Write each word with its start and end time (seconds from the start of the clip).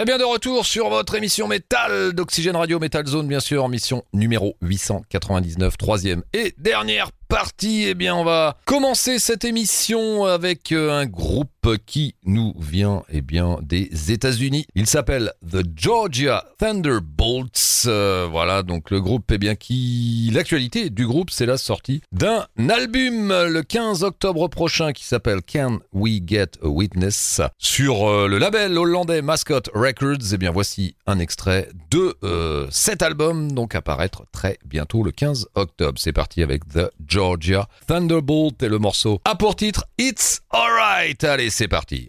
Eh 0.00 0.04
bien, 0.04 0.16
de 0.16 0.22
retour 0.22 0.64
sur 0.64 0.90
votre 0.90 1.16
émission 1.16 1.48
métal 1.48 2.12
d'Oxygène 2.12 2.54
Radio 2.54 2.78
Metal 2.78 3.04
Zone, 3.04 3.26
bien 3.26 3.40
sûr, 3.40 3.68
mission 3.68 4.04
numéro 4.12 4.56
899, 4.62 5.76
troisième 5.76 6.22
et 6.32 6.54
dernière 6.56 7.10
partie. 7.28 7.84
Eh 7.86 7.94
bien, 7.94 8.16
on 8.16 8.24
va 8.24 8.56
commencer 8.64 9.18
cette 9.18 9.44
émission 9.44 10.24
avec 10.24 10.72
euh, 10.72 10.90
un 10.90 11.06
groupe 11.06 11.76
qui 11.84 12.14
nous 12.24 12.54
vient 12.58 13.02
eh 13.10 13.20
bien, 13.20 13.58
des 13.62 14.10
États-Unis. 14.10 14.66
Il 14.74 14.86
s'appelle 14.86 15.32
The 15.46 15.58
Georgia 15.76 16.44
Thunderbolts. 16.58 17.84
Euh, 17.86 18.26
voilà, 18.30 18.62
donc 18.62 18.90
le 18.90 19.00
groupe, 19.00 19.30
eh 19.30 19.38
bien, 19.38 19.54
qui. 19.54 20.30
L'actualité 20.32 20.88
du 20.88 21.06
groupe, 21.06 21.30
c'est 21.30 21.46
la 21.46 21.58
sortie 21.58 22.00
d'un 22.12 22.46
album 22.68 23.28
le 23.28 23.60
15 23.60 24.02
octobre 24.02 24.48
prochain 24.48 24.92
qui 24.92 25.04
s'appelle 25.04 25.40
Can 25.42 25.80
We 25.92 26.20
Get 26.26 26.52
a 26.62 26.68
Witness 26.68 27.42
sur 27.58 28.08
euh, 28.08 28.28
le 28.28 28.38
label 28.38 28.76
hollandais 28.78 29.20
Mascot 29.20 29.60
Records. 29.74 30.32
Eh 30.32 30.38
bien, 30.38 30.50
voici 30.50 30.96
un 31.06 31.18
extrait 31.18 31.68
de 31.90 32.16
cet 32.70 33.02
album, 33.02 33.52
donc 33.52 33.74
apparaître 33.74 34.24
très 34.32 34.58
bientôt 34.64 35.02
le 35.02 35.10
15 35.10 35.48
octobre. 35.54 35.98
C'est 35.98 36.12
parti 36.12 36.42
avec 36.42 36.66
The 36.68 36.90
Georgia 37.06 37.17
Georgia. 37.18 37.66
Thunderbolt 37.88 38.62
et 38.62 38.68
le 38.68 38.78
morceau 38.78 39.20
a 39.24 39.34
pour 39.34 39.56
titre 39.56 39.84
It's 39.98 40.40
Alright. 40.50 41.24
Allez, 41.24 41.50
c'est 41.50 41.66
parti. 41.66 42.08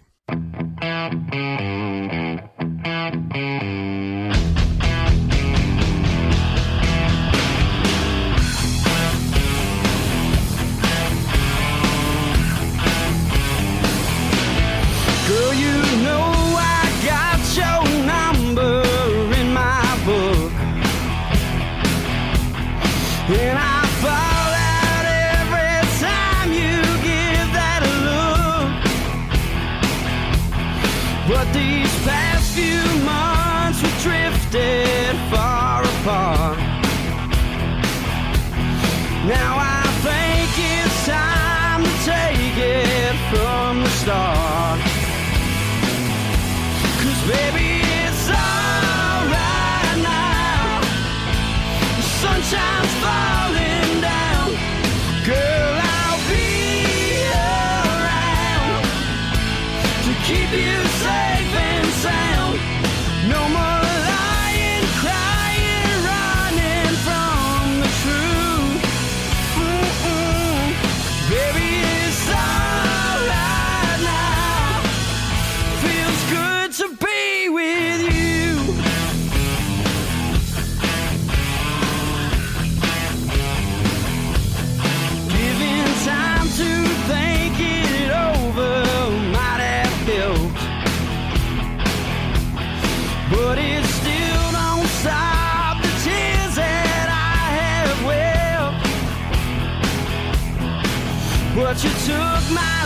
but 101.69 101.83
you 101.83 101.89
took 101.91 102.51
my 102.51 102.78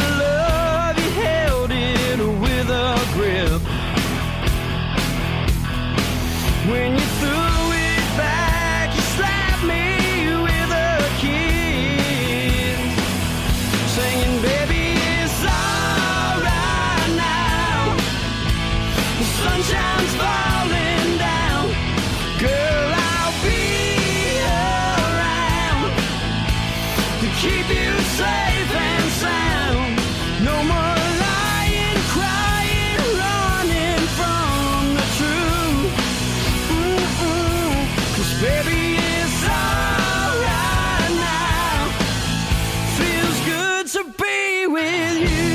Eh 44.76 45.53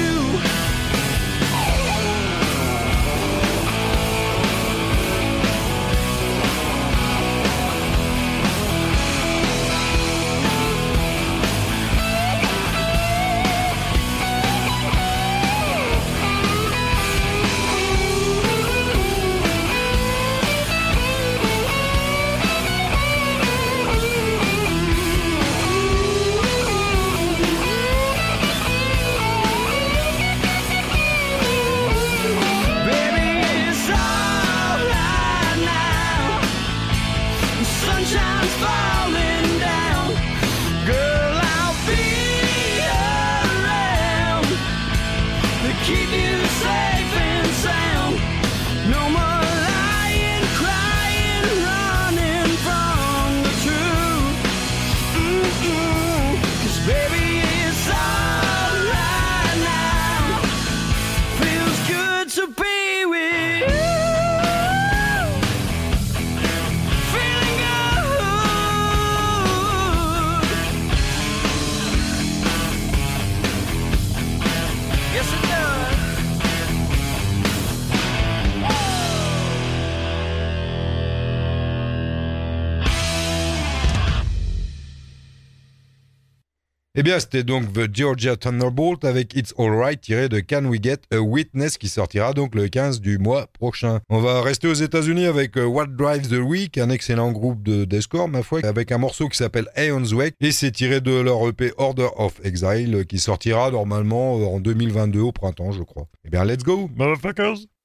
bien, 87.09 87.21
c'était 87.21 87.43
donc 87.43 87.73
The 87.73 87.89
Georgia 87.91 88.37
Thunderbolt 88.37 89.03
avec 89.03 89.35
It's 89.35 89.55
Alright 89.57 89.99
tiré 89.99 90.29
de 90.29 90.41
Can 90.41 90.67
We 90.67 90.79
Get 90.83 90.99
a 91.11 91.21
Witness 91.21 91.79
qui 91.79 91.89
sortira 91.89 92.35
donc 92.35 92.55
le 92.55 92.69
15 92.69 93.01
du 93.01 93.17
mois 93.17 93.47
prochain. 93.47 94.01
On 94.11 94.21
va 94.21 94.43
rester 94.43 94.69
aux 94.69 94.75
États-Unis 94.75 95.25
avec 95.25 95.57
euh, 95.57 95.65
What 95.65 95.87
Drives 95.87 96.29
the 96.29 96.43
Week, 96.43 96.77
un 96.77 96.91
excellent 96.91 97.33
groupe 97.33 97.63
de 97.63 97.87
deathcore, 97.87 98.29
ma 98.29 98.43
foi, 98.43 98.61
avec 98.63 98.93
un 98.93 98.99
morceau 98.99 99.31
qui 99.31 99.39
s'appelle 99.39 99.69
Aeon's 99.75 100.13
Wake 100.13 100.35
et 100.43 100.53
c'est 100.53 100.71
tiré 100.71 101.01
de 101.01 101.19
leur 101.19 101.49
EP 101.49 101.73
Order 101.79 102.09
of 102.17 102.45
Exile 102.45 103.07
qui 103.09 103.19
sortira 103.19 103.71
normalement 103.71 104.35
en 104.53 104.61
2022 104.61 105.21
au 105.21 105.33
printemps, 105.33 105.73
je 105.73 105.85
crois. 105.85 106.09
Eh 106.27 106.29
bien, 106.29 106.45
let's 106.45 106.63
go, 106.63 106.91
motherfuckers! 106.95 107.78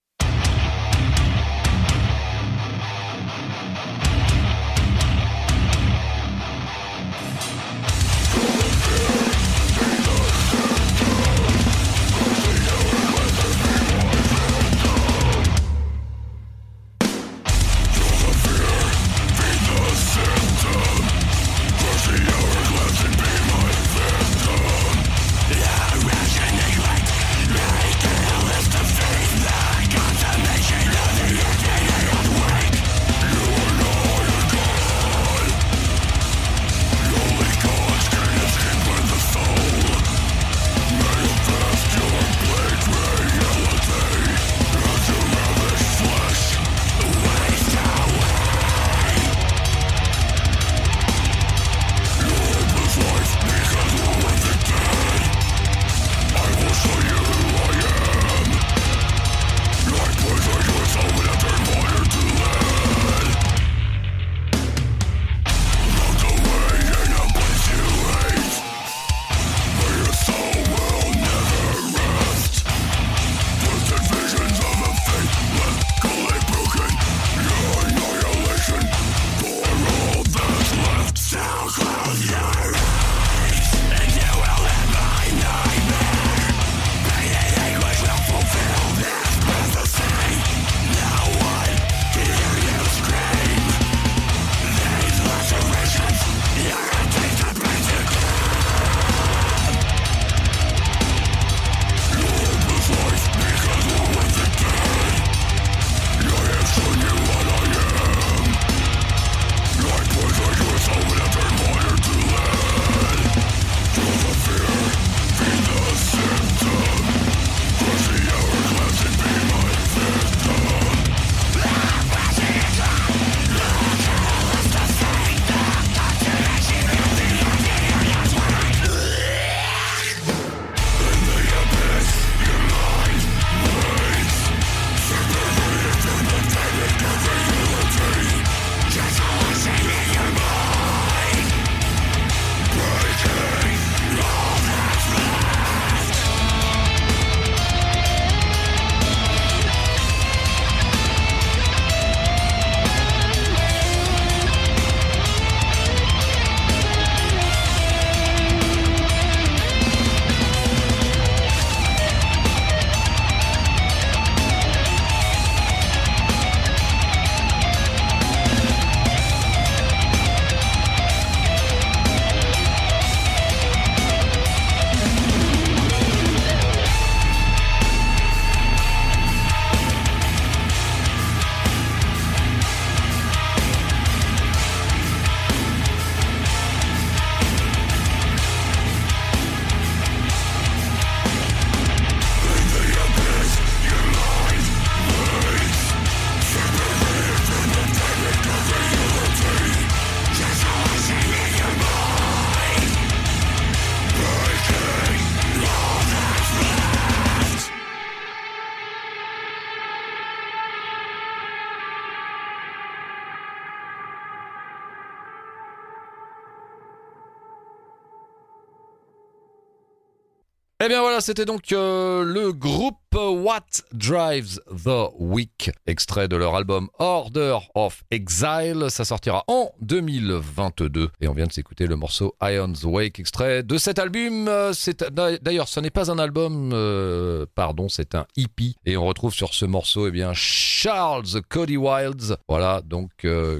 Eh 220.85 220.89
bien 220.89 220.99
voilà, 220.99 221.21
c'était 221.21 221.45
donc 221.45 221.71
euh, 221.71 222.25
le 222.25 222.51
groupe 222.51 222.97
What 223.15 223.83
Drives 223.93 224.59
the 224.83 225.11
Week, 225.19 225.69
extrait 225.85 226.27
de 226.27 226.35
leur 226.35 226.55
album 226.55 226.89
Order 226.97 227.59
of 227.75 228.03
Exile. 228.11 228.87
Ça 228.89 229.05
sortira 229.05 229.45
en 229.47 229.71
2022 229.81 231.09
et 231.21 231.27
on 231.27 231.33
vient 231.33 231.45
de 231.45 231.53
s'écouter 231.53 231.85
le 231.85 231.95
morceau 231.95 232.35
Ion's 232.41 232.83
Wake, 232.83 233.19
extrait 233.19 233.61
de 233.61 233.77
cet 233.77 233.99
album. 233.99 234.47
Euh, 234.47 234.73
c'est 234.73 235.03
d'ailleurs, 235.13 235.69
ce 235.69 235.79
n'est 235.79 235.91
pas 235.91 236.11
un 236.11 236.17
album, 236.17 236.71
euh, 236.73 237.45
pardon, 237.55 237.87
c'est 237.87 238.15
un 238.15 238.25
EP 238.35 238.73
et 238.85 238.97
on 238.97 239.05
retrouve 239.05 239.33
sur 239.33 239.53
ce 239.53 239.65
morceau, 239.65 240.07
eh 240.07 240.11
bien 240.11 240.31
Charles 240.33 241.43
Cody 241.47 241.77
Wilds, 241.77 242.35
voilà 242.49 242.81
donc 242.83 243.11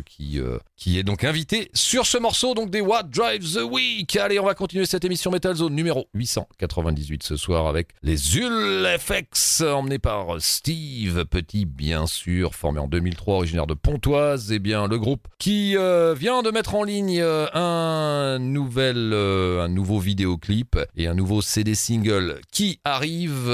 qui 0.05 0.41
qui 0.75 0.99
est 0.99 1.03
donc 1.03 1.23
invité 1.23 1.69
sur 1.73 2.05
ce 2.05 2.17
morceau 2.17 2.55
donc 2.55 2.69
des 2.69 2.81
What 2.81 3.03
Drives 3.03 3.53
the 3.53 3.61
Week. 3.61 4.15
Allez, 4.17 4.39
on 4.39 4.45
va 4.45 4.55
continuer 4.55 4.85
cette 4.85 5.05
émission 5.05 5.31
Metal 5.31 5.55
Zone 5.55 5.75
numéro 5.75 6.07
898 6.15 7.12
ce 7.21 7.35
soir 7.35 7.67
avec 7.67 7.89
les 8.01 8.37
UlFX 8.37 9.61
emmenés 9.61 9.99
par 9.99 10.37
Steve 10.39 11.25
Petit 11.25 11.65
bien 11.65 12.07
sûr, 12.07 12.55
formé 12.55 12.79
en 12.79 12.87
2003, 12.87 13.35
originaire 13.35 13.67
de 13.67 13.75
Pontoise. 13.75 14.51
Et 14.51 14.55
eh 14.55 14.59
bien 14.59 14.87
le 14.87 14.97
groupe 14.97 15.27
qui 15.37 15.77
euh, 15.77 16.15
vient 16.17 16.41
de 16.41 16.49
mettre 16.49 16.73
en 16.75 16.83
ligne 16.83 17.21
euh, 17.21 17.45
un 17.53 18.39
nouvel 18.39 19.11
euh, 19.13 19.63
un 19.63 19.67
nouveau 19.67 19.99
vidéoclip 19.99 20.79
et 20.95 21.07
un 21.07 21.13
nouveau 21.13 21.41
CD 21.41 21.75
single 21.75 22.39
qui 22.51 22.79
arrive 22.83 23.51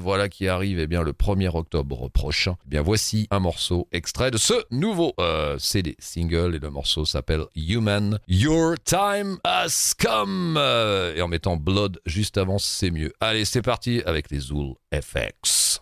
voilà 0.00 0.28
qui 0.28 0.46
arrive 0.46 0.78
et 0.78 0.82
eh 0.82 0.86
bien 0.86 1.02
le 1.02 1.12
1er 1.12 1.56
octobre 1.56 2.08
prochain. 2.10 2.56
Eh 2.66 2.68
bien 2.68 2.82
voici 2.82 3.26
un 3.30 3.40
morceau 3.40 3.88
extrait 3.90 4.30
de 4.30 4.38
ce 4.38 4.54
nouveau 4.70 5.14
CD 5.58 5.96
single 5.98 6.54
et 6.54 6.58
le 6.58 6.70
morceau 6.70 7.04
s'appelle 7.04 7.44
Human. 7.56 8.18
Your 8.28 8.74
time 8.84 9.38
has 9.44 9.94
come. 9.98 10.56
Et 11.16 11.22
en 11.22 11.28
mettant 11.28 11.56
Blood 11.56 12.00
juste 12.06 12.38
avant, 12.38 12.58
c'est 12.58 12.90
mieux. 12.90 12.99
Allez, 13.20 13.44
c'est 13.44 13.62
parti 13.62 14.02
avec 14.04 14.30
les 14.30 14.40
Zool 14.40 14.74
FX. 14.92 15.79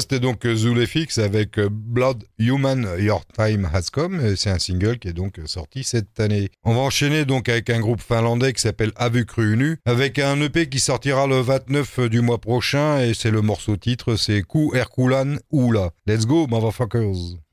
C'était 0.00 0.20
donc 0.20 0.46
Zulefix 0.46 1.18
avec 1.18 1.58
Blood 1.60 2.24
Human 2.38 2.88
Your 2.98 3.24
Time 3.26 3.68
Has 3.72 3.88
Come. 3.92 4.36
C'est 4.36 4.50
un 4.50 4.58
single 4.58 4.98
qui 4.98 5.08
est 5.08 5.12
donc 5.12 5.40
sorti 5.46 5.84
cette 5.84 6.18
année. 6.18 6.48
On 6.64 6.74
va 6.74 6.80
enchaîner 6.80 7.24
donc 7.24 7.48
avec 7.48 7.70
un 7.70 7.80
groupe 7.80 8.00
finlandais 8.00 8.52
qui 8.52 8.60
s'appelle 8.60 8.92
Avukru 8.96 9.44
avec 9.84 10.18
un 10.18 10.40
EP 10.40 10.68
qui 10.68 10.80
sortira 10.80 11.26
le 11.26 11.40
29 11.40 12.00
du 12.08 12.20
mois 12.20 12.38
prochain 12.38 13.00
et 13.00 13.14
c'est 13.14 13.30
le 13.30 13.42
morceau 13.42 13.76
titre, 13.76 14.16
c'est 14.16 14.42
Ku 14.42 14.74
Herkulan 14.74 15.36
Oula. 15.50 15.90
Let's 16.06 16.26
go, 16.26 16.46
motherfuckers! 16.46 17.43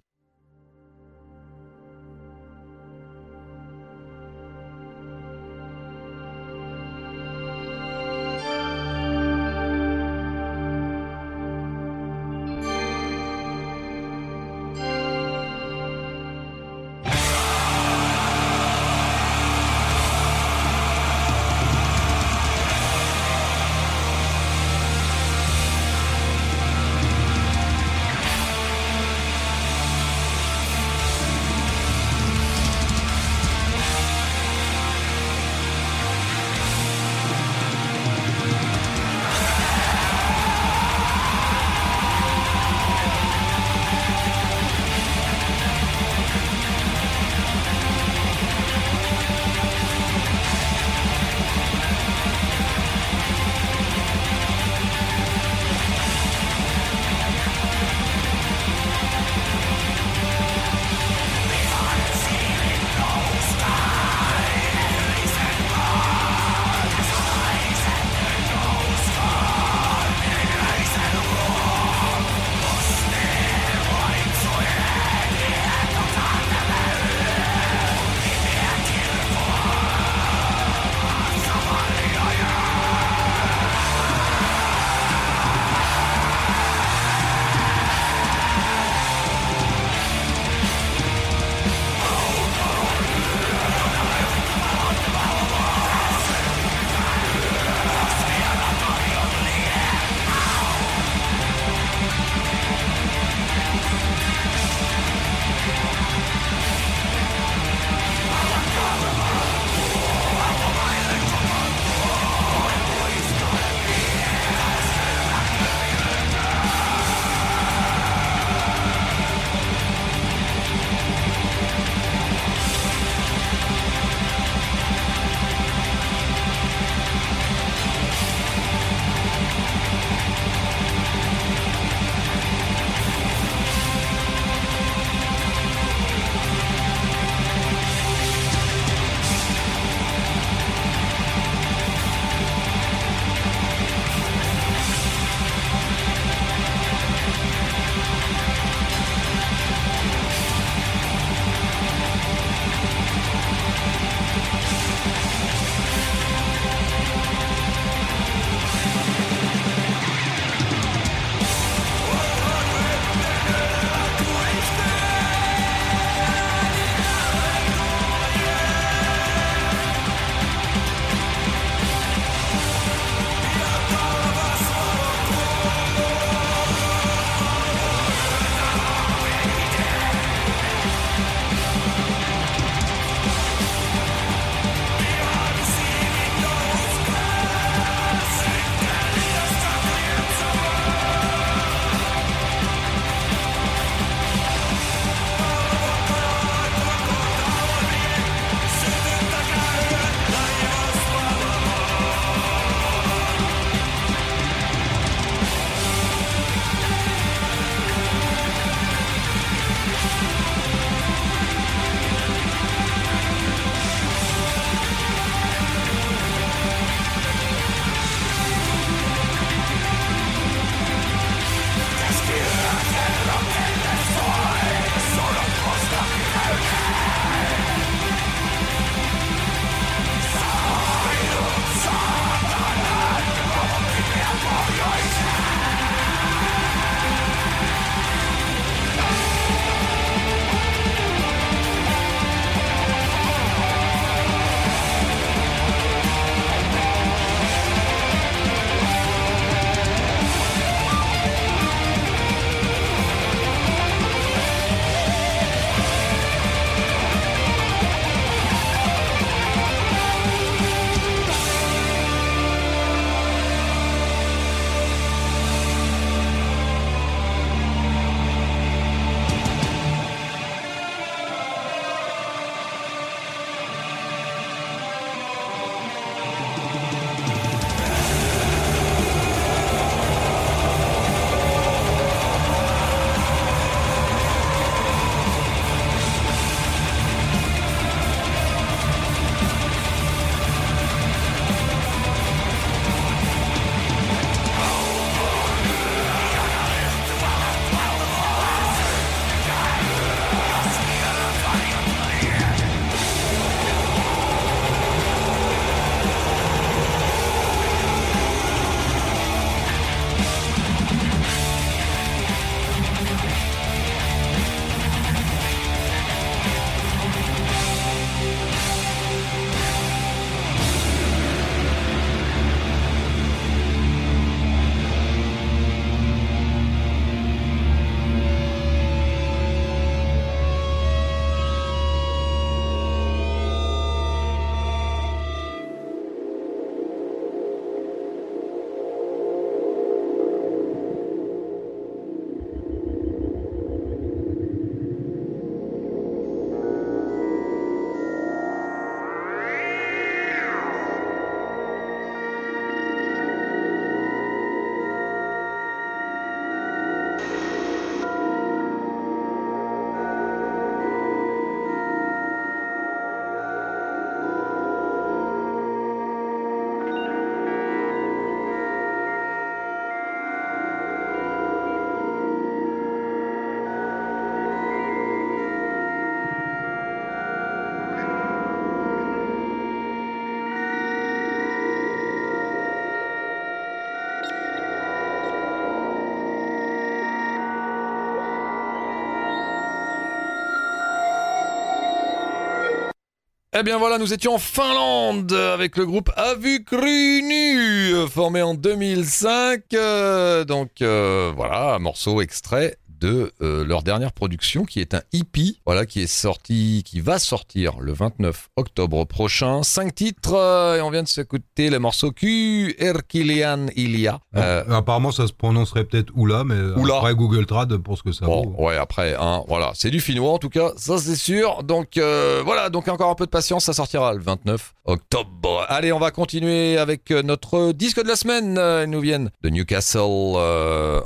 Eh 393.61 393.63
bien 393.63 393.77
voilà, 393.77 393.99
nous 393.99 394.11
étions 394.11 394.33
en 394.33 394.39
Finlande 394.39 395.31
avec 395.33 395.77
le 395.77 395.85
groupe 395.85 396.09
Avukrunu, 396.17 398.07
formé 398.07 398.41
en 398.41 398.55
2005. 398.55 399.61
Euh, 399.75 400.43
donc 400.45 400.81
euh, 400.81 401.31
voilà, 401.35 401.75
un 401.75 401.77
morceau 401.77 402.21
extrait 402.21 402.77
de 403.01 403.33
euh, 403.41 403.65
leur 403.65 403.81
dernière 403.81 404.13
production 404.13 404.63
qui 404.63 404.79
est 404.79 404.93
un 404.93 405.01
EP, 405.11 405.55
voilà, 405.65 405.85
qui 405.87 406.01
est 406.03 406.07
sorti, 406.07 406.83
qui 406.85 406.99
va 407.01 407.17
sortir 407.19 407.79
le 407.79 407.91
29 407.93 408.49
octobre 408.55 409.03
prochain. 409.05 409.63
Cinq 409.63 409.95
titres 409.95 410.35
euh, 410.35 410.77
et 410.77 410.81
on 410.81 410.91
vient 410.91 411.01
de 411.03 411.07
s'écouter 411.07 411.69
le 411.71 411.79
morceau 411.79 412.11
Q 412.11 412.75
Erkilian 412.77 413.65
Ilia. 413.75 414.19
Euh, 414.35 414.63
apparemment, 414.69 415.11
ça 415.11 415.25
se 415.27 415.33
prononcerait 415.33 415.83
peut-être 415.85 416.11
Oula, 416.15 416.43
mais 416.43 416.55
Oula. 416.79 416.97
après 416.97 417.15
Google 417.15 417.45
Trad 417.47 417.75
pour 417.77 417.97
ce 417.97 418.03
que 418.03 418.11
ça 418.11 418.25
Bon, 418.25 418.43
vaut. 418.43 418.65
ouais, 418.67 418.77
après, 418.77 419.15
hein, 419.19 419.43
voilà, 419.47 419.71
c'est 419.73 419.89
du 419.89 419.99
finnois 419.99 420.31
en 420.31 420.37
tout 420.37 420.49
cas, 420.49 420.71
ça 420.77 420.97
c'est 420.99 421.15
sûr. 421.15 421.63
Donc 421.63 421.97
voilà, 421.97 422.69
donc 422.69 422.87
encore 422.87 423.09
un 423.09 423.15
peu 423.15 423.25
de 423.25 423.31
patience, 423.31 423.65
ça 423.65 423.73
sortira 423.73 424.13
le 424.13 424.21
29 424.21 424.73
octobre. 424.85 425.65
Allez, 425.69 425.91
on 425.91 425.99
va 425.99 426.11
continuer 426.11 426.77
avec 426.77 427.09
notre 427.09 427.71
disque 427.71 428.01
de 428.03 428.07
la 428.07 428.15
semaine. 428.15 428.59
Ils 428.83 428.89
nous 428.89 429.01
viennent 429.01 429.31
de 429.41 429.49
Newcastle 429.49 430.01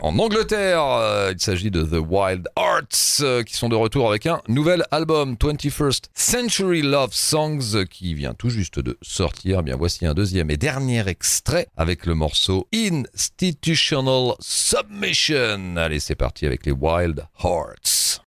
en 0.01 0.19
Angleterre. 0.19 1.31
Il 1.31 1.39
s'agit 1.39 1.71
de 1.71 1.84
The 1.89 2.01
Wild 2.07 2.47
Arts 2.55 3.21
euh, 3.21 3.43
qui 3.43 3.55
sont 3.55 3.69
de 3.69 3.75
retour 3.75 4.09
avec 4.09 4.25
un 4.25 4.41
nouvel 4.47 4.83
album 4.91 5.35
21st 5.35 6.05
Century 6.13 6.81
Love 6.81 7.13
Songs 7.13 7.75
euh, 7.75 7.85
qui 7.85 8.13
vient 8.13 8.33
tout 8.33 8.49
juste 8.49 8.79
de 8.79 8.97
sortir. 9.01 9.63
Bien 9.63 9.75
voici 9.75 10.05
un 10.05 10.13
deuxième 10.13 10.49
et 10.51 10.57
dernier 10.57 11.07
extrait 11.07 11.67
avec 11.77 12.05
le 12.05 12.15
morceau 12.15 12.67
Institutional 12.73 14.33
Submission. 14.39 15.77
Allez, 15.77 15.99
c'est 15.99 16.15
parti 16.15 16.45
avec 16.45 16.65
les 16.65 16.71
Wild 16.71 17.25
Hearts. 17.43 18.24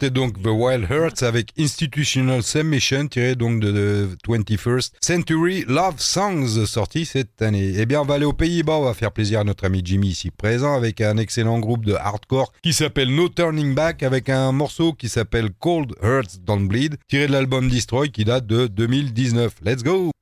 C'était 0.00 0.14
donc 0.14 0.42
The 0.42 0.46
Wild 0.46 0.86
Hearts 0.90 1.22
avec 1.22 1.52
Institutional 1.58 2.42
Submission 2.42 3.06
tiré 3.06 3.34
donc 3.34 3.60
de, 3.60 4.08
21st 4.26 4.92
Century 4.98 5.66
Love 5.68 5.98
Songs 5.98 6.64
sorti 6.64 7.04
cette 7.04 7.42
année. 7.42 7.74
Eh 7.76 7.84
bien, 7.84 8.00
on 8.00 8.06
va 8.06 8.14
aller 8.14 8.24
aux 8.24 8.32
Pays-Bas, 8.32 8.78
on 8.78 8.84
va 8.84 8.94
faire 8.94 9.12
plaisir 9.12 9.40
à 9.40 9.44
notre 9.44 9.66
ami 9.66 9.82
Jimmy 9.84 10.08
ici 10.08 10.30
présent 10.30 10.74
avec 10.74 11.02
un 11.02 11.18
excellent 11.18 11.58
groupe 11.58 11.84
de 11.84 11.92
hardcore 11.92 12.50
qui 12.62 12.72
s'appelle 12.72 13.14
No 13.14 13.28
Turning 13.28 13.74
Back 13.74 14.02
avec 14.02 14.30
un 14.30 14.52
morceau 14.52 14.94
qui 14.94 15.10
s'appelle 15.10 15.50
Cold 15.58 15.92
Hearts 16.02 16.38
Don't 16.46 16.66
Bleed 16.66 16.96
tiré 17.06 17.26
de 17.26 17.32
l'album 17.32 17.68
Destroy 17.68 18.08
qui 18.08 18.24
date 18.24 18.46
de 18.46 18.68
2019. 18.68 19.56
Let's 19.66 19.82
go! 19.82 20.12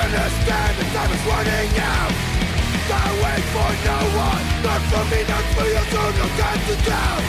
understand 0.00 0.72
the 0.80 0.86
time 0.96 1.12
is 1.12 1.24
running 1.28 1.72
out. 1.76 2.12
Don't 2.88 3.16
wait 3.20 3.44
for 3.52 3.70
no 3.84 3.98
one. 4.16 4.44
Not 4.64 4.80
for 4.88 5.04
me, 5.12 5.20
not 5.28 5.44
for 5.54 5.66
you, 5.68 5.82
so 5.92 6.02
no 6.16 6.26
time 6.40 6.60
to 6.68 6.76
doubt. 6.88 7.24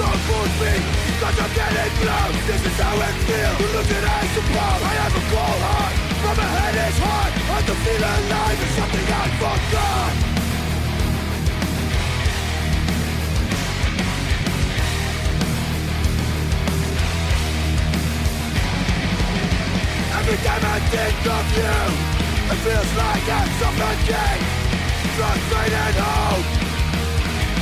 Don't 0.00 0.20
push 0.26 0.54
me, 0.64 0.74
cause 1.20 1.36
I'm 1.36 1.52
getting 1.52 1.92
close. 2.00 2.36
This 2.48 2.62
is 2.64 2.76
how 2.80 2.96
it 2.96 3.16
feels, 3.28 3.56
you 3.60 3.68
look 3.76 3.90
at 3.92 4.04
I 4.08 4.22
suppose 4.32 4.80
I 4.80 4.92
have 5.04 5.14
a 5.14 5.24
cold 5.28 5.60
heart, 5.68 5.94
but 6.24 6.34
my 6.40 6.48
head 6.56 6.76
is 6.88 6.98
hot 7.04 7.40
I 7.50 7.60
can 7.62 7.76
feel 7.84 8.00
alive, 8.00 8.58
there's 8.58 8.76
something 8.80 9.06
I 9.12 9.26
forgot 9.36 10.39
think 20.30 20.46
I'm 20.46 20.62
addicted 20.62 21.26
of 21.26 21.46
you. 21.58 21.78
It 22.54 22.58
feels 22.62 22.92
like 22.94 23.26
I'm 23.26 23.50
suffocating 23.58 24.42
Frustrated 25.18 25.96
hope 25.98 26.46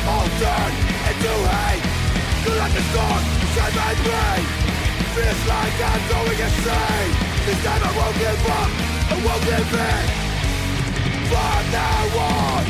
All 0.05 0.29
turned 0.37 0.77
into 1.09 1.35
hate. 1.49 1.85
Feel 2.45 2.57
like 2.61 2.77
a 2.77 2.85
storm 2.93 3.23
inside 3.41 3.73
my 3.73 3.93
brain 4.05 4.45
Feels 5.17 5.43
like 5.49 5.79
I'm 5.81 6.03
going 6.13 6.41
insane. 6.45 7.13
This 7.49 7.59
time 7.65 7.83
I 7.89 7.93
won't 7.97 8.17
give 8.21 8.45
up, 8.61 8.71
I 9.09 9.17
won't 9.25 9.43
give 9.49 9.73
in. 9.89 10.05
From 11.31 11.63
now 11.73 12.05
on 12.21 12.65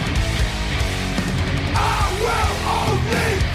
I 1.75 1.99
will 2.23 2.55
only 2.79 3.48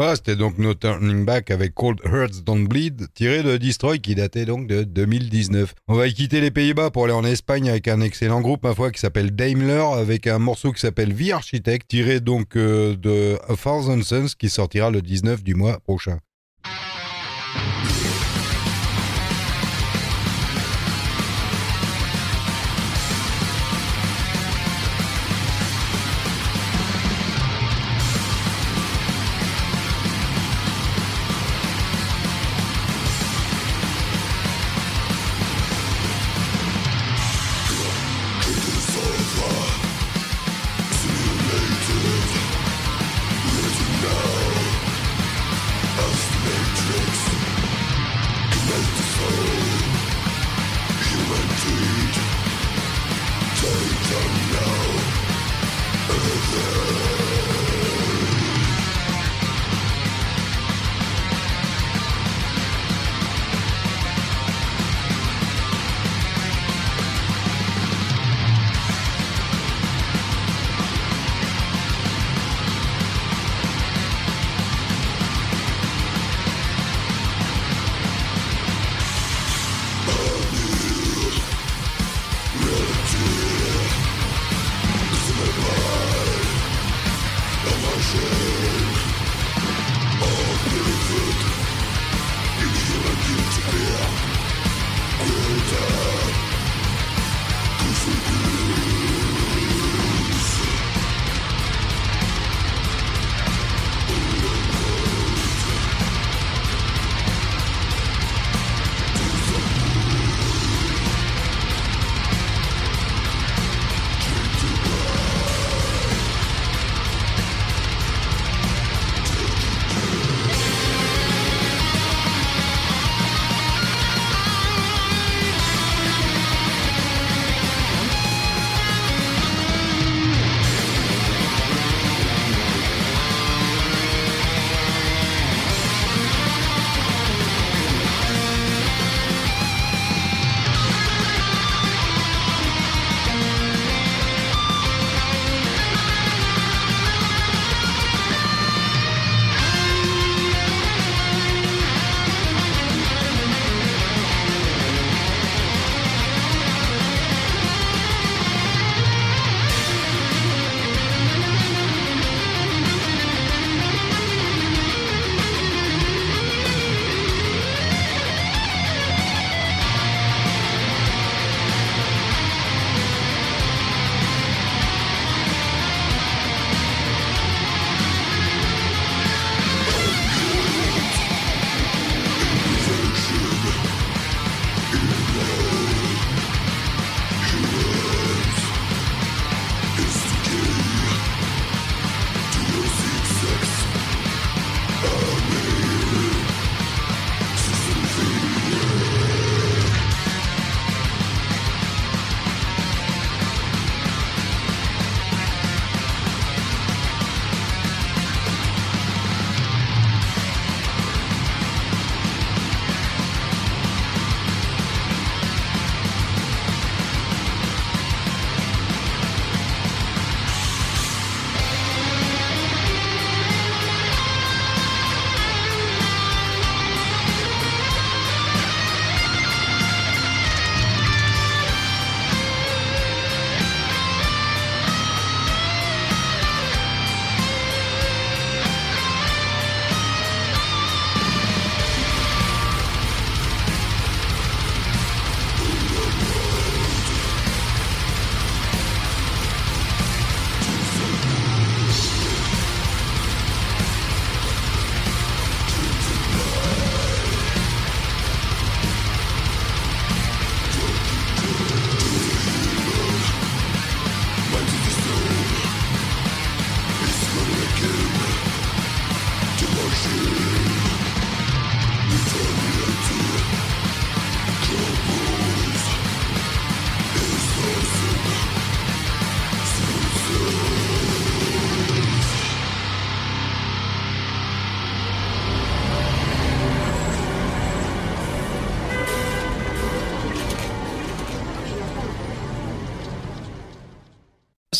Voilà, 0.00 0.16
c'était 0.16 0.34
donc 0.34 0.56
No 0.56 0.72
Turning 0.72 1.26
Back 1.26 1.50
avec 1.50 1.74
Cold 1.74 2.00
Hearts 2.06 2.42
Don't 2.42 2.66
Bleed, 2.66 3.08
tiré 3.12 3.42
de 3.42 3.58
Destroy 3.58 3.98
qui 3.98 4.14
datait 4.14 4.46
donc 4.46 4.66
de 4.66 4.82
2019. 4.82 5.74
On 5.88 5.94
va 5.94 6.06
y 6.06 6.14
quitter 6.14 6.40
les 6.40 6.50
Pays-Bas 6.50 6.88
pour 6.88 7.04
aller 7.04 7.12
en 7.12 7.22
Espagne 7.22 7.68
avec 7.68 7.86
un 7.86 8.00
excellent 8.00 8.40
groupe, 8.40 8.62
ma 8.62 8.74
foi, 8.74 8.92
qui 8.92 8.98
s'appelle 8.98 9.36
Daimler, 9.36 9.84
avec 9.98 10.26
un 10.26 10.38
morceau 10.38 10.72
qui 10.72 10.80
s'appelle 10.80 11.14
The 11.14 11.32
Architect, 11.32 11.86
tiré 11.86 12.20
donc 12.20 12.56
euh, 12.56 12.96
de 12.96 13.36
A 13.46 13.56
Thousand 13.56 14.00
Suns, 14.02 14.34
qui 14.38 14.48
sortira 14.48 14.90
le 14.90 15.02
19 15.02 15.42
du 15.42 15.54
mois 15.54 15.78
prochain. 15.80 16.18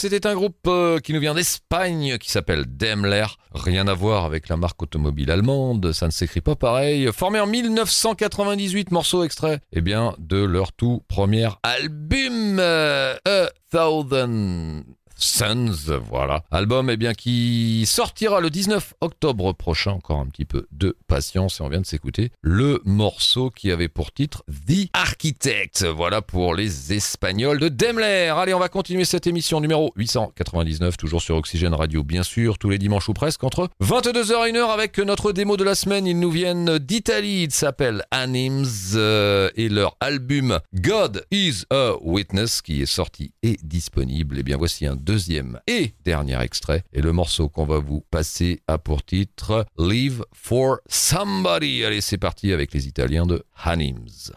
C'était 0.01 0.27
un 0.27 0.35
groupe 0.35 0.57
euh, 0.67 0.99
qui 0.99 1.13
nous 1.13 1.21
vient 1.21 1.35
d'Espagne, 1.35 2.17
qui 2.17 2.31
s'appelle 2.31 2.65
Daimler. 2.67 3.27
Rien 3.53 3.87
à 3.87 3.93
voir 3.93 4.25
avec 4.25 4.49
la 4.49 4.57
marque 4.57 4.83
automobile 4.83 5.31
allemande, 5.31 5.93
ça 5.93 6.07
ne 6.07 6.11
s'écrit 6.11 6.41
pas 6.41 6.57
pareil. 6.57 7.11
Formé 7.13 7.39
en 7.39 7.47
1998, 7.47 8.93
morceau 8.93 9.25
extrait, 9.25 9.61
eh 9.75 9.83
bien, 9.83 10.15
de 10.19 10.43
leur 10.43 10.73
tout 10.73 11.03
premier 11.07 11.49
album, 11.63 12.59
euh, 12.61 13.15
A 13.27 13.51
Thousand 13.71 14.85
Sons, 15.21 16.01
voilà. 16.09 16.45
Album 16.51 16.89
eh 16.89 16.97
bien, 16.97 17.12
qui 17.12 17.85
sortira 17.87 18.41
le 18.41 18.49
19 18.49 18.95
octobre 19.03 19.53
prochain. 19.53 19.93
Encore 19.93 20.21
un 20.21 20.27
petit 20.27 20.47
peu 20.47 20.66
de 20.73 20.97
patience 21.09 21.61
et 21.61 21.62
on 21.62 21.68
vient 21.68 21.81
de 21.81 21.87
s'écouter 21.87 22.33
le 22.41 22.81
morceau 22.87 23.51
qui 23.51 23.71
avait 23.71 23.89
pour 23.89 24.12
titre 24.12 24.45
The 24.49 24.89
Architect. 24.95 25.85
Voilà 25.85 26.23
pour 26.23 26.55
les 26.55 26.95
Espagnols 26.95 27.59
de 27.59 27.68
Daimler. 27.68 28.33
Allez, 28.35 28.55
on 28.55 28.59
va 28.59 28.71
continuer 28.71 29.05
cette 29.05 29.27
émission 29.27 29.61
numéro 29.61 29.93
899, 29.97 30.97
toujours 30.97 31.21
sur 31.21 31.37
Oxygène 31.37 31.75
Radio, 31.75 32.03
bien 32.03 32.23
sûr, 32.23 32.57
tous 32.57 32.71
les 32.71 32.79
dimanches 32.79 33.09
ou 33.11 33.12
presque, 33.12 33.45
entre 33.45 33.68
22h 33.83 34.49
et 34.49 34.53
1h 34.53 34.71
avec 34.71 34.99
notre 34.99 35.33
démo 35.33 35.59
de 35.59 35.64
la 35.64 35.75
semaine. 35.75 36.07
Ils 36.07 36.18
nous 36.18 36.31
viennent 36.31 36.79
d'Italie. 36.79 37.43
Ils 37.43 37.53
s'appellent 37.53 38.05
Anims 38.11 38.95
euh, 38.95 39.51
et 39.57 39.68
leur 39.68 39.97
album 40.01 40.61
God 40.75 41.27
is 41.31 41.64
a 41.71 41.93
Witness 42.01 42.62
qui 42.62 42.81
est 42.81 42.87
sorti 42.87 43.33
et 43.43 43.59
disponible. 43.62 44.39
Et 44.39 44.43
bien, 44.43 44.57
voici 44.57 44.87
un 44.87 44.97
deuxième 45.11 45.59
et 45.67 45.95
dernier 46.05 46.41
extrait. 46.41 46.85
Et 46.93 47.03
le 47.03 47.11
morceau 47.13 47.49
qu'on 47.49 47.65
va 47.65 47.79
vous 47.81 48.01
passer 48.13 48.63
a 48.69 48.79
pour 48.79 49.03
titre 49.05 49.67
Live 49.77 50.25
for 50.33 50.79
Somebody. 50.87 51.85
Allez, 51.85 52.01
c'est 52.01 52.17
parti 52.17 52.53
avec 52.53 52.73
les 52.73 52.87
Italiens 52.87 53.27
de 53.27 53.45
Hanims. 53.65 54.31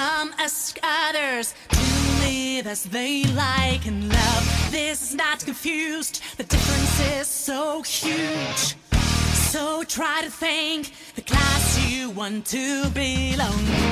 Some 0.00 0.32
ask 0.38 0.78
others 0.82 1.54
to 1.68 1.80
live 2.24 2.66
as 2.66 2.84
they 2.84 3.24
like. 3.34 3.86
And 3.86 4.08
love, 4.08 4.68
this 4.70 5.02
is 5.02 5.14
not 5.14 5.44
confused. 5.44 6.22
The 6.38 6.44
difference 6.44 7.18
is 7.18 7.28
so 7.28 7.82
huge. 7.82 8.76
So 9.52 9.84
try 9.84 10.22
to 10.22 10.30
think 10.30 10.94
the 11.16 11.20
class 11.20 11.78
you 11.86 12.08
want 12.08 12.46
to 12.46 12.88
belong 12.94 13.89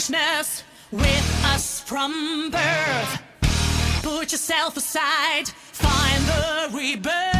selfishness 0.00 0.64
with 0.90 1.44
us 1.44 1.80
from 1.80 2.50
birth. 2.50 3.22
Put 4.02 4.32
yourself 4.32 4.76
aside, 4.76 5.48
find 5.48 6.24
the 6.24 6.76
rebirth. 6.76 7.39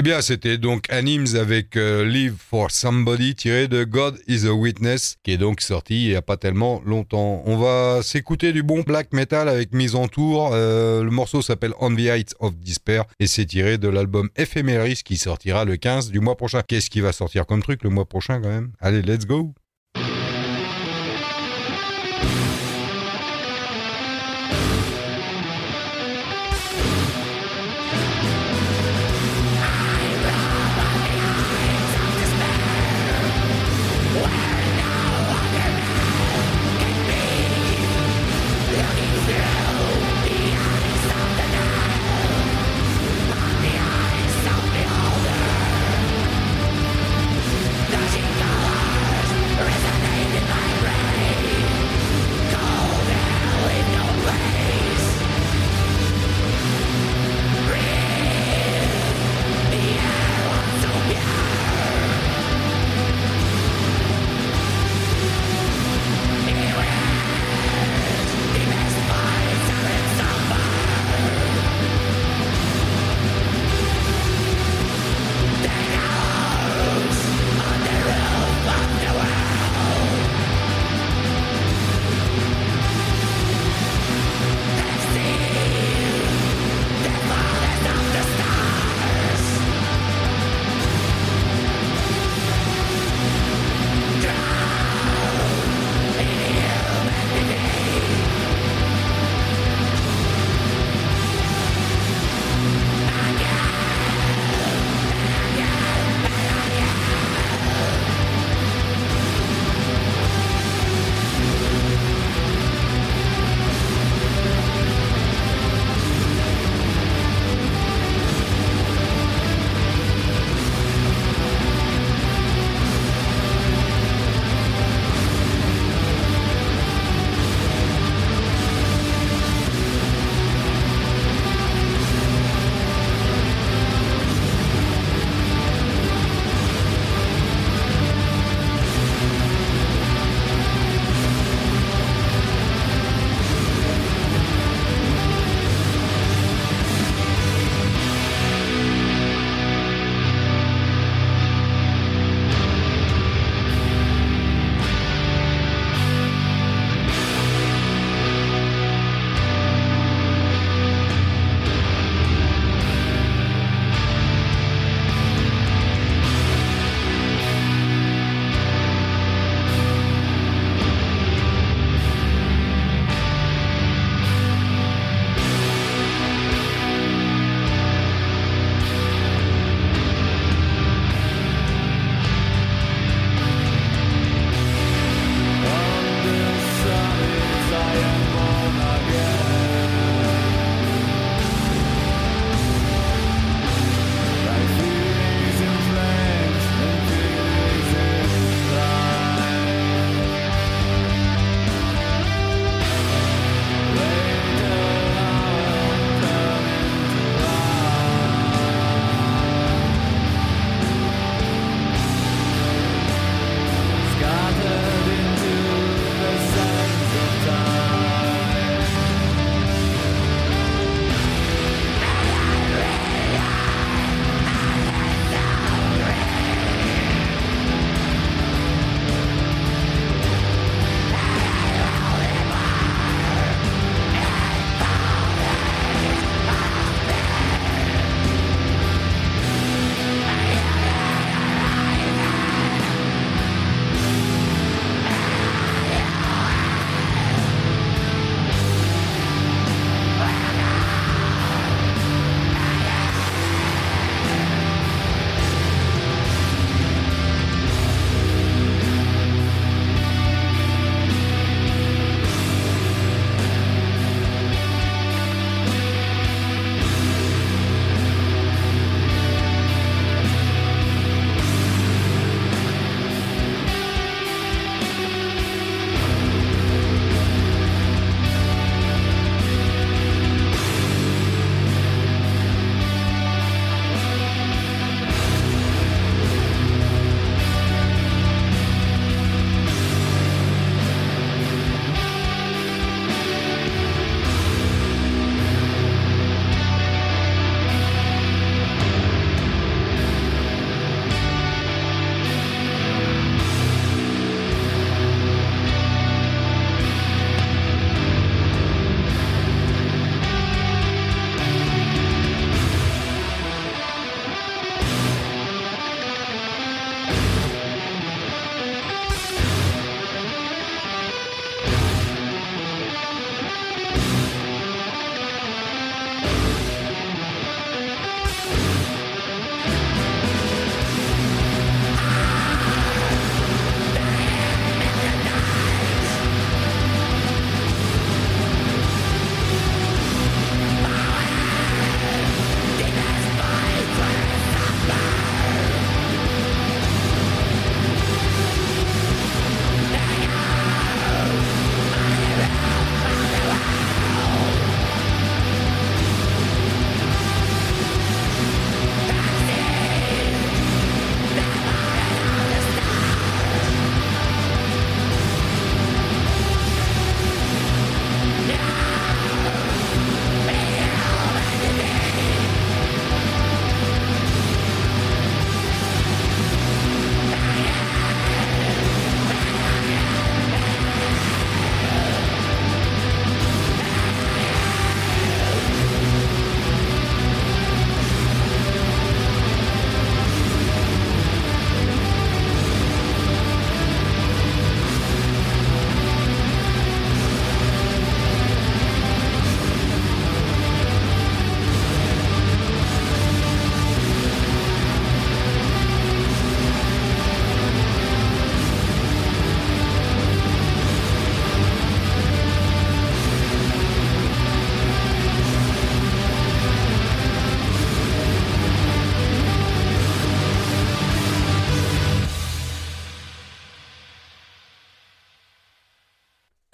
Eh 0.00 0.02
bien, 0.02 0.22
c'était 0.22 0.58
donc 0.58 0.84
Anims 0.90 1.34
avec 1.34 1.76
euh, 1.76 2.04
Live 2.04 2.36
for 2.38 2.70
Somebody 2.70 3.34
tiré 3.34 3.66
de 3.66 3.82
God 3.82 4.16
is 4.28 4.46
a 4.46 4.52
Witness, 4.52 5.16
qui 5.24 5.32
est 5.32 5.38
donc 5.38 5.60
sorti 5.60 6.04
il 6.04 6.10
n'y 6.10 6.14
a 6.14 6.22
pas 6.22 6.36
tellement 6.36 6.80
longtemps. 6.86 7.42
On 7.46 7.56
va 7.56 8.00
s'écouter 8.04 8.52
du 8.52 8.62
bon 8.62 8.82
black 8.82 9.12
metal 9.12 9.48
avec 9.48 9.74
mise 9.74 9.96
en 9.96 10.06
tour. 10.06 10.50
Euh, 10.52 11.02
le 11.02 11.10
morceau 11.10 11.42
s'appelle 11.42 11.72
On 11.80 11.92
the 11.92 11.98
Heights 11.98 12.36
of 12.38 12.56
Despair 12.60 13.06
et 13.18 13.26
c'est 13.26 13.46
tiré 13.46 13.76
de 13.76 13.88
l'album 13.88 14.30
Ephemeris 14.36 15.02
qui 15.04 15.16
sortira 15.16 15.64
le 15.64 15.76
15 15.76 16.12
du 16.12 16.20
mois 16.20 16.36
prochain. 16.36 16.62
Qu'est-ce 16.62 16.90
qui 16.90 17.00
va 17.00 17.10
sortir 17.10 17.44
comme 17.44 17.60
truc 17.60 17.82
le 17.82 17.90
mois 17.90 18.04
prochain 18.04 18.40
quand 18.40 18.50
même? 18.50 18.70
Allez, 18.78 19.02
let's 19.02 19.26
go 19.26 19.52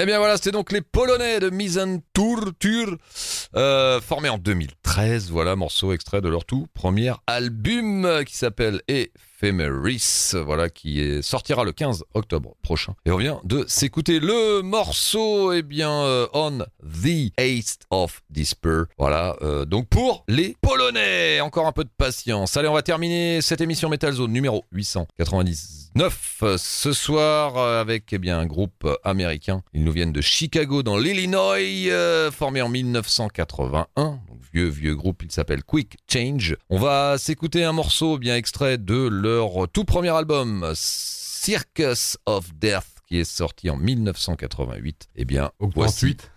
Eh 0.04 0.06
bien 0.06 0.18
voilà, 0.18 0.36
c'était 0.36 0.50
donc 0.50 0.70
les 0.70 0.82
Polonais 0.82 1.40
de 1.40 1.48
Misanturtur, 1.48 2.98
euh, 3.56 4.02
formés 4.02 4.28
en 4.28 4.36
2013. 4.36 5.30
Voilà, 5.30 5.56
morceau 5.56 5.94
extrait 5.94 6.20
de 6.20 6.28
leur 6.28 6.44
tout 6.44 6.66
premier 6.74 7.12
album 7.26 8.04
euh, 8.04 8.22
qui 8.22 8.36
s'appelle 8.36 8.82
Ephemeris, 8.86 10.32
voilà, 10.44 10.68
qui 10.68 11.22
sortira 11.22 11.64
le 11.64 11.72
15 11.72 12.04
octobre 12.12 12.54
prochain. 12.60 12.94
Et 13.06 13.12
on 13.12 13.16
vient 13.16 13.40
de 13.44 13.64
s'écouter 13.66 14.20
le 14.20 14.60
morceau, 14.60 15.54
eh 15.54 15.62
bien, 15.62 15.90
euh, 15.90 16.26
On 16.34 16.58
the 16.82 17.32
Eighth 17.38 17.78
of 17.88 18.22
Despair. 18.28 18.84
Voilà, 18.98 19.36
euh, 19.40 19.64
donc 19.64 19.88
pour 19.88 20.26
les 20.28 20.54
Polonais, 20.60 21.40
encore 21.40 21.66
un 21.66 21.72
peu 21.72 21.84
de 21.84 21.90
patience. 21.96 22.58
Allez, 22.58 22.68
on 22.68 22.74
va 22.74 22.82
terminer 22.82 23.40
cette 23.40 23.62
émission 23.62 23.88
Metal 23.88 24.12
Zone 24.12 24.32
numéro 24.32 24.66
890. 24.70 25.83
9 25.94 26.56
ce 26.56 26.92
soir 26.92 27.56
euh, 27.56 27.80
avec 27.80 28.12
eh 28.12 28.18
bien, 28.18 28.38
un 28.38 28.46
groupe 28.46 28.88
américain. 29.04 29.62
Ils 29.72 29.84
nous 29.84 29.92
viennent 29.92 30.12
de 30.12 30.20
Chicago 30.20 30.82
dans 30.82 30.98
l'Illinois, 30.98 31.58
euh, 31.58 32.32
formé 32.32 32.62
en 32.62 32.68
1981. 32.68 34.20
Vieux, 34.52 34.68
vieux 34.68 34.96
groupe, 34.96 35.22
il 35.22 35.30
s'appelle 35.30 35.62
Quick 35.62 35.96
Change. 36.12 36.56
On 36.68 36.78
va 36.78 37.16
s'écouter 37.18 37.62
un 37.62 37.72
morceau 37.72 38.18
bien 38.18 38.36
extrait 38.36 38.76
de 38.76 39.06
leur 39.06 39.68
tout 39.72 39.84
premier 39.84 40.10
album, 40.10 40.72
Circus 40.74 42.18
of 42.26 42.52
Death, 42.54 42.86
qui 43.06 43.18
est 43.18 43.24
sorti 43.24 43.70
en 43.70 43.76
1988. 43.76 45.08
Eh 45.14 45.24
bien, 45.24 45.52
88 45.60 46.33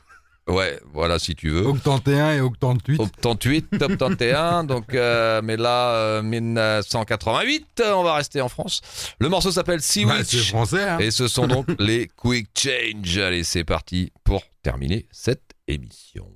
Ouais, 0.48 0.80
voilà 0.94 1.20
si 1.20 1.36
tu 1.36 1.50
veux. 1.50 1.66
Octante 1.66 2.08
1 2.08 2.36
et 2.36 2.42
Octante 2.42 2.80
8. 2.88 3.00
Octante 3.02 3.44
8, 3.44 3.82
Octante 3.82 4.22
1, 4.22 4.64
donc, 4.64 4.94
euh, 4.94 5.42
mais 5.44 5.58
là, 5.58 5.90
euh, 5.92 6.22
1988, 6.22 7.84
on 7.94 8.04
va 8.04 8.16
rester 8.16 8.40
en 8.42 8.48
France. 8.50 8.82
Le 9.20 9.28
morceau 9.30 9.52
s'appelle 9.52 9.82
Sea 9.82 10.06
Ouais, 10.06 10.20
Witch. 10.20 10.28
c'est 10.28 10.38
français, 10.38 10.84
hein. 10.88 11.00
Et 11.00 11.12
ce 11.12 11.28
sont 11.28 11.48
donc 11.48 11.68
les 11.80 12.08
Quick 12.08 12.48
Change. 12.58 13.18
Allez, 13.18 13.44
c'est 13.44 13.64
parti 13.66 14.12
pour 14.24 14.42
terminer 14.64 15.06
cette 15.12 15.52
émission. 15.68 16.28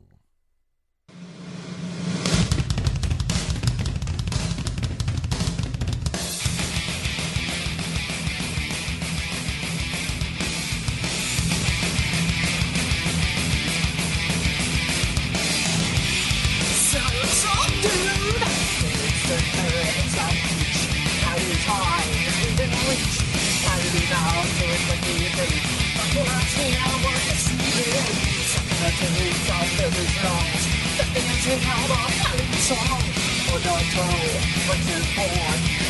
Taking 31.52 31.68
out 31.68 31.92
our 31.92 32.10
song 32.60 33.02
or 33.52 33.60
not 33.60 33.84
go, 33.94 34.08
but 34.68 34.78
then 34.88 35.02
bored. 35.18 35.81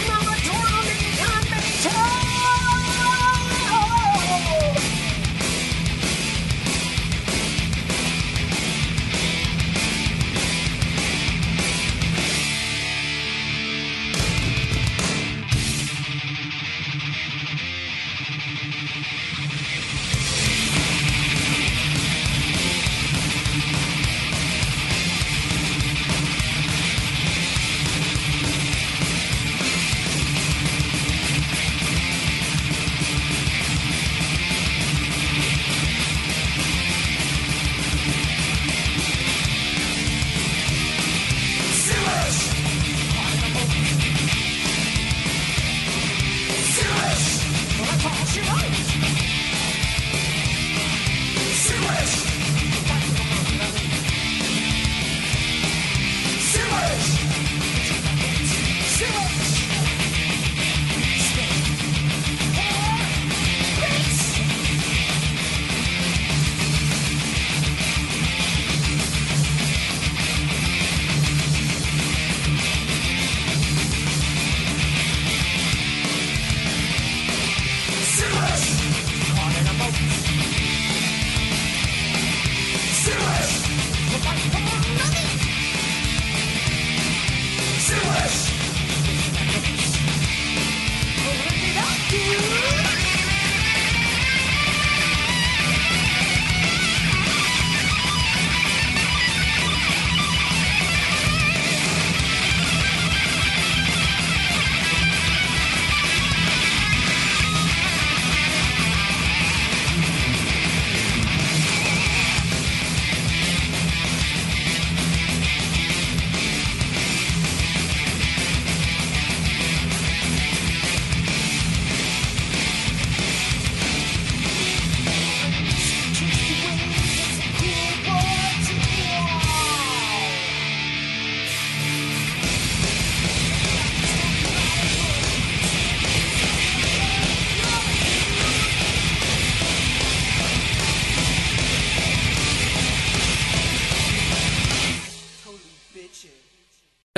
Thank 57.01 57.35
you. 57.35 57.40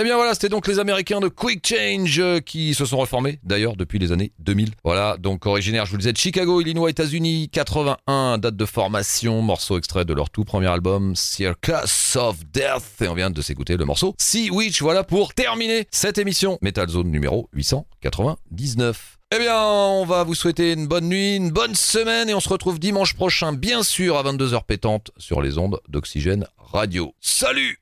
Eh 0.03 0.05
bien 0.05 0.17
voilà, 0.17 0.33
c'était 0.33 0.49
donc 0.49 0.67
les 0.67 0.79
Américains 0.79 1.21
de 1.21 1.29
Quick 1.29 1.65
Change 1.65 2.19
euh, 2.19 2.41
qui 2.41 2.73
se 2.73 2.83
sont 2.83 2.97
reformés 2.97 3.39
d'ailleurs 3.41 3.77
depuis 3.77 3.99
les 3.99 4.11
années 4.11 4.33
2000. 4.39 4.71
Voilà, 4.83 5.15
donc 5.15 5.45
originaire, 5.45 5.85
je 5.85 5.91
vous 5.91 5.95
le 5.95 6.01
disais, 6.01 6.11
de 6.11 6.17
Chicago, 6.17 6.59
Illinois, 6.59 6.89
États-Unis, 6.89 7.47
81, 7.47 8.37
date 8.37 8.57
de 8.57 8.65
formation, 8.65 9.41
morceau 9.41 9.77
extrait 9.77 10.03
de 10.03 10.13
leur 10.13 10.29
tout 10.29 10.43
premier 10.43 10.67
album, 10.67 11.15
Circus 11.15 12.17
of 12.17 12.45
Death. 12.51 13.01
Et 13.01 13.07
on 13.07 13.13
vient 13.13 13.29
de 13.29 13.41
s'écouter 13.41 13.77
le 13.77 13.85
morceau 13.85 14.13
Sea 14.19 14.49
Witch. 14.49 14.81
Voilà 14.81 15.05
pour 15.05 15.33
terminer 15.33 15.87
cette 15.89 16.17
émission 16.17 16.57
Metal 16.61 16.89
Zone 16.89 17.09
numéro 17.09 17.47
899. 17.53 19.19
Eh 19.33 19.39
bien, 19.39 19.57
on 19.57 20.03
va 20.03 20.25
vous 20.25 20.35
souhaiter 20.35 20.73
une 20.73 20.85
bonne 20.85 21.07
nuit, 21.07 21.37
une 21.37 21.51
bonne 21.51 21.75
semaine 21.75 22.29
et 22.29 22.33
on 22.33 22.41
se 22.41 22.49
retrouve 22.49 22.77
dimanche 22.77 23.13
prochain, 23.13 23.53
bien 23.53 23.83
sûr, 23.83 24.17
à 24.17 24.23
22h 24.23 24.65
pétantes 24.65 25.11
sur 25.17 25.41
les 25.41 25.57
ondes 25.57 25.79
d'Oxygène 25.87 26.45
Radio. 26.57 27.15
Salut 27.21 27.79